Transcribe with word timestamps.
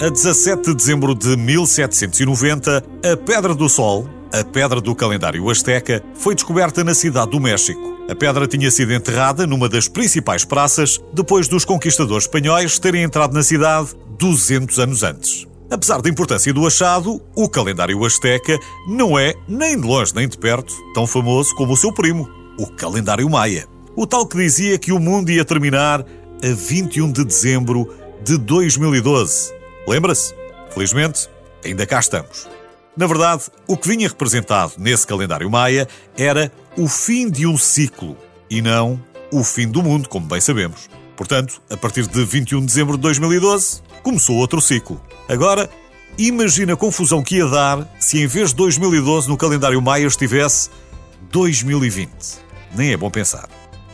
A 0.00 0.08
17 0.08 0.62
de 0.62 0.74
dezembro 0.76 1.12
de 1.12 1.36
1790, 1.36 2.84
a 3.02 3.16
Pedra 3.16 3.52
do 3.52 3.68
Sol, 3.68 4.08
a 4.32 4.44
pedra 4.44 4.80
do 4.80 4.94
calendário 4.94 5.50
asteca, 5.50 6.00
foi 6.14 6.36
descoberta 6.36 6.84
na 6.84 6.94
cidade 6.94 7.32
do 7.32 7.40
México. 7.40 7.98
A 8.08 8.14
pedra 8.14 8.46
tinha 8.46 8.70
sido 8.70 8.94
enterrada 8.94 9.44
numa 9.44 9.68
das 9.68 9.88
principais 9.88 10.44
praças 10.44 11.00
depois 11.12 11.48
dos 11.48 11.64
conquistadores 11.64 12.26
espanhóis 12.26 12.78
terem 12.78 13.02
entrado 13.02 13.34
na 13.34 13.42
cidade 13.42 13.88
200 14.16 14.78
anos 14.78 15.02
antes. 15.02 15.48
Apesar 15.68 16.00
da 16.00 16.08
importância 16.08 16.54
do 16.54 16.64
achado, 16.64 17.20
o 17.34 17.48
calendário 17.48 18.04
asteca 18.04 18.56
não 18.86 19.18
é, 19.18 19.34
nem 19.48 19.80
de 19.80 19.84
longe 19.84 20.14
nem 20.14 20.28
de 20.28 20.38
perto, 20.38 20.72
tão 20.94 21.08
famoso 21.08 21.56
como 21.56 21.72
o 21.72 21.76
seu 21.76 21.92
primo, 21.92 22.28
o 22.56 22.68
calendário 22.68 23.28
maia. 23.28 23.66
O 23.96 24.06
tal 24.06 24.24
que 24.28 24.36
dizia 24.36 24.78
que 24.78 24.92
o 24.92 25.00
mundo 25.00 25.32
ia 25.32 25.44
terminar 25.44 26.02
a 26.40 26.54
21 26.54 27.10
de 27.10 27.24
dezembro 27.24 27.92
de 28.22 28.38
2012 28.38 29.57
Lembra-se? 29.88 30.34
Felizmente, 30.68 31.30
ainda 31.64 31.86
cá 31.86 31.98
estamos. 31.98 32.46
Na 32.94 33.06
verdade, 33.06 33.44
o 33.66 33.74
que 33.74 33.88
vinha 33.88 34.06
representado 34.06 34.74
nesse 34.76 35.06
calendário 35.06 35.50
maia 35.50 35.88
era 36.14 36.52
o 36.76 36.86
fim 36.86 37.30
de 37.30 37.46
um 37.46 37.56
ciclo 37.56 38.14
e 38.50 38.60
não 38.60 39.02
o 39.32 39.42
fim 39.42 39.66
do 39.66 39.82
mundo, 39.82 40.06
como 40.06 40.26
bem 40.26 40.42
sabemos. 40.42 40.90
Portanto, 41.16 41.62
a 41.70 41.76
partir 41.76 42.06
de 42.06 42.22
21 42.22 42.60
de 42.60 42.66
dezembro 42.66 42.96
de 42.96 43.02
2012, 43.02 43.80
começou 44.02 44.36
outro 44.36 44.60
ciclo. 44.60 45.00
Agora, 45.26 45.70
imagina 46.18 46.74
a 46.74 46.76
confusão 46.76 47.22
que 47.22 47.36
ia 47.36 47.46
dar 47.46 47.88
se 47.98 48.20
em 48.20 48.26
vez 48.26 48.50
de 48.50 48.56
2012 48.56 49.26
no 49.26 49.38
calendário 49.38 49.80
maia 49.80 50.04
estivesse 50.04 50.68
2020. 51.32 52.10
Nem 52.76 52.92
é 52.92 52.96
bom 52.96 53.10
pensar. 53.10 53.48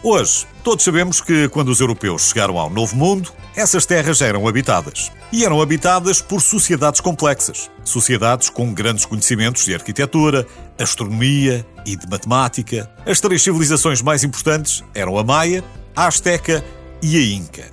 Hoje, 0.07 0.47
todos 0.63 0.85
sabemos 0.85 1.23
que 1.23 1.49
quando 1.49 1.71
os 1.71 1.81
europeus 1.81 2.29
chegaram 2.29 2.59
ao 2.59 2.69
Novo 2.69 2.95
Mundo, 2.95 3.33
essas 3.57 3.87
terras 3.87 4.21
eram 4.21 4.47
habitadas. 4.47 5.11
E 5.33 5.47
eram 5.47 5.63
habitadas 5.63 6.21
por 6.21 6.43
sociedades 6.43 7.01
complexas. 7.01 7.71
Sociedades 7.83 8.51
com 8.51 8.75
grandes 8.75 9.07
conhecimentos 9.07 9.65
de 9.65 9.73
arquitetura, 9.73 10.47
astronomia 10.79 11.67
e 11.87 11.97
de 11.97 12.07
matemática. 12.07 12.93
As 13.07 13.19
três 13.19 13.43
civilizações 13.43 14.03
mais 14.03 14.23
importantes 14.23 14.85
eram 14.95 15.17
a 15.17 15.25
Maia, 15.25 15.65
a 15.97 16.07
Azteca 16.07 16.63
e 17.01 17.17
a 17.17 17.35
Inca. 17.35 17.71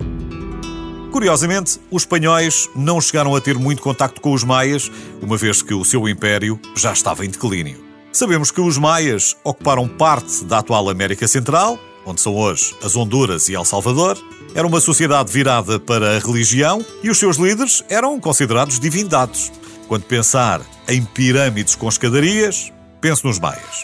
Curiosamente, 1.12 1.78
os 1.90 2.04
espanhóis 2.04 2.66
não 2.74 2.98
chegaram 2.98 3.36
a 3.36 3.42
ter 3.42 3.58
muito 3.58 3.82
contacto 3.82 4.22
com 4.22 4.32
os 4.32 4.42
maias, 4.42 4.90
uma 5.20 5.36
vez 5.36 5.60
que 5.60 5.74
o 5.74 5.84
seu 5.84 6.08
império 6.08 6.58
já 6.74 6.94
estava 6.94 7.26
em 7.26 7.28
declínio. 7.28 7.84
Sabemos 8.10 8.50
que 8.50 8.60
os 8.62 8.78
maias 8.78 9.36
ocuparam 9.44 9.86
parte 9.86 10.44
da 10.44 10.60
atual 10.60 10.88
América 10.88 11.28
Central 11.28 11.78
onde 12.06 12.20
são 12.20 12.34
hoje 12.34 12.74
as 12.82 12.96
Honduras 12.96 13.48
e 13.48 13.54
El 13.54 13.64
Salvador, 13.64 14.18
era 14.54 14.66
uma 14.66 14.80
sociedade 14.80 15.32
virada 15.32 15.80
para 15.80 16.16
a 16.16 16.18
religião 16.18 16.84
e 17.02 17.10
os 17.10 17.18
seus 17.18 17.36
líderes 17.36 17.82
eram 17.88 18.20
considerados 18.20 18.78
divindades. 18.78 19.50
Quando 19.88 20.04
pensar 20.04 20.60
em 20.88 21.04
pirâmides 21.04 21.74
com 21.74 21.88
escadarias, 21.88 22.72
pense 23.00 23.24
nos 23.24 23.38
maias. 23.38 23.82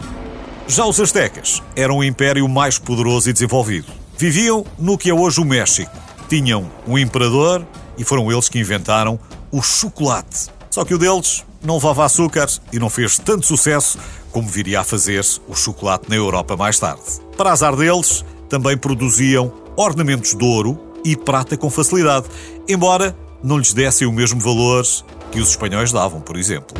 Já 0.67 0.85
os 0.85 1.01
astecas 1.01 1.63
eram 1.75 1.99
o 1.99 2.05
império 2.05 2.47
mais 2.49 2.79
poderoso 2.79 3.31
e 3.31 3.33
desenvolvido. 3.33 3.87
Viviam 4.17 4.67
no 4.79 4.99
que 4.99 5.11
é 5.11 5.15
hoje 5.15 5.41
o 5.41 5.45
México. 5.45 5.91
Tinham 6.29 6.71
um 6.87 6.99
imperador 6.99 7.67
e 7.97 8.05
foram 8.05 8.31
eles 8.31 8.49
que 8.49 8.59
inventaram 8.59 9.19
o 9.51 9.63
chocolate. 9.63 10.49
Só 10.71 10.85
que 10.85 10.93
o 10.93 10.99
deles 10.99 11.45
não 11.63 11.77
levava 11.77 12.05
açúcar 12.05 12.47
e 12.73 12.79
não 12.79 12.91
fez 12.91 13.19
tanto 13.19 13.47
sucesso 13.47 13.99
como 14.31 14.49
viria 14.49 14.81
a 14.81 14.85
fazer 14.85 15.25
o 15.49 15.55
chocolate 15.55 16.09
na 16.09 16.17
Europa 16.17 16.57
mais 16.57 16.79
tarde. 16.79 17.28
Para 17.39 17.53
azar 17.53 17.77
deles, 17.77 18.25
também 18.49 18.77
produziam 18.77 19.53
ornamentos 19.77 20.35
de 20.35 20.45
ouro 20.45 20.77
e 21.05 21.17
prata 21.17 21.57
com 21.57 21.71
facilidade, 21.71 22.27
embora 22.69 23.17
não 23.45 23.59
lhes 23.59 23.73
dessem 23.73 24.09
o 24.09 24.13
mesmo 24.13 24.41
valor 24.41 24.85
que 25.31 25.39
os 25.39 25.51
espanhóis 25.51 25.93
davam, 25.93 26.21
por 26.21 26.37
exemplo. 26.37 26.77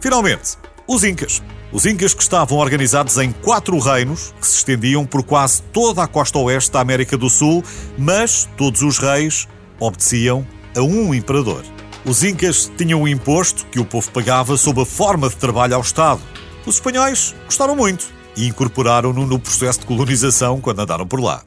Finalmente, 0.00 0.56
os 0.86 1.02
Incas. 1.02 1.42
Os 1.72 1.84
Incas 1.84 2.14
que 2.14 2.22
estavam 2.22 2.58
organizados 2.58 3.18
em 3.18 3.32
quatro 3.32 3.76
reinos 3.80 4.32
que 4.40 4.46
se 4.46 4.58
estendiam 4.58 5.04
por 5.04 5.24
quase 5.24 5.60
toda 5.72 6.04
a 6.04 6.06
costa 6.06 6.38
oeste 6.38 6.70
da 6.70 6.78
América 6.78 7.16
do 7.16 7.28
Sul, 7.28 7.64
mas 7.98 8.48
todos 8.56 8.82
os 8.82 8.98
reis 8.98 9.48
obedeciam 9.80 10.46
a 10.76 10.82
um 10.82 11.12
imperador. 11.12 11.64
Os 12.04 12.22
incas 12.22 12.70
tinham 12.78 13.02
um 13.02 13.08
imposto 13.08 13.66
que 13.66 13.80
o 13.80 13.84
povo 13.84 14.08
pagava 14.12 14.56
sob 14.56 14.82
a 14.82 14.86
forma 14.86 15.28
de 15.28 15.34
trabalho 15.34 15.74
ao 15.74 15.80
Estado. 15.80 16.20
Os 16.64 16.76
espanhóis 16.76 17.34
gostaram 17.48 17.74
muito 17.74 18.14
e 18.36 18.46
incorporaram-no 18.46 19.26
no 19.26 19.38
processo 19.38 19.80
de 19.80 19.86
colonização 19.86 20.60
quando 20.60 20.80
andaram 20.80 21.06
por 21.06 21.20
lá. 21.20 21.42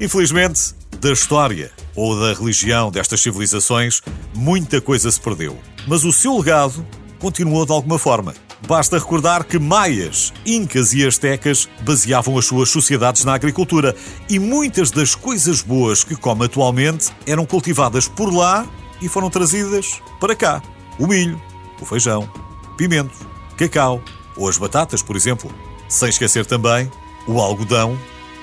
Infelizmente, 0.00 0.74
da 1.00 1.10
história 1.12 1.70
ou 1.94 2.18
da 2.18 2.32
religião 2.34 2.90
destas 2.90 3.20
civilizações, 3.20 4.02
muita 4.34 4.80
coisa 4.80 5.10
se 5.10 5.20
perdeu. 5.20 5.56
Mas 5.86 6.04
o 6.04 6.12
seu 6.12 6.36
legado 6.36 6.86
continuou 7.18 7.64
de 7.64 7.72
alguma 7.72 7.98
forma. 7.98 8.34
Basta 8.66 8.98
recordar 8.98 9.44
que 9.44 9.58
maias, 9.58 10.32
incas 10.44 10.92
e 10.92 11.06
astecas 11.06 11.68
baseavam 11.82 12.36
as 12.38 12.46
suas 12.46 12.68
sociedades 12.70 13.24
na 13.24 13.34
agricultura 13.34 13.94
e 14.28 14.38
muitas 14.38 14.90
das 14.90 15.14
coisas 15.14 15.62
boas 15.62 16.02
que 16.02 16.16
come 16.16 16.46
atualmente 16.46 17.10
eram 17.26 17.46
cultivadas 17.46 18.08
por 18.08 18.32
lá 18.32 18.66
e 19.00 19.08
foram 19.08 19.30
trazidas 19.30 20.00
para 20.18 20.34
cá. 20.34 20.62
O 20.98 21.06
milho, 21.06 21.40
o 21.80 21.84
feijão, 21.84 22.28
pimento, 22.76 23.14
cacau 23.56 24.02
ou 24.36 24.48
as 24.48 24.58
batatas, 24.58 25.02
por 25.02 25.16
exemplo. 25.16 25.50
Sem 25.88 26.08
esquecer 26.08 26.46
também 26.46 26.90
o 27.26 27.40
algodão 27.40 27.98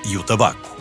e 0.05 0.17
o 0.17 0.23
tabaco. 0.23 0.72